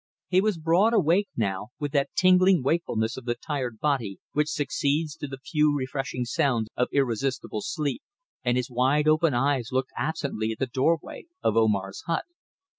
He 0.29 0.41
was 0.41 0.57
broad 0.57 0.95
awake 0.95 1.27
now, 1.37 1.67
with 1.77 1.91
that 1.91 2.09
tingling 2.15 2.63
wakefulness 2.63 3.17
of 3.17 3.25
the 3.25 3.35
tired 3.35 3.77
body 3.77 4.17
which 4.33 4.49
succeeds 4.49 5.15
to 5.17 5.27
the 5.27 5.37
few 5.37 5.77
refreshing 5.77 6.25
seconds 6.25 6.69
of 6.75 6.87
irresistible 6.91 7.61
sleep, 7.61 8.01
and 8.43 8.57
his 8.57 8.71
wide 8.71 9.07
open 9.07 9.35
eyes 9.35 9.69
looked 9.71 9.91
absently 9.95 10.53
at 10.53 10.57
the 10.57 10.65
doorway 10.65 11.27
of 11.43 11.55
Omar's 11.55 12.01
hut. 12.07 12.25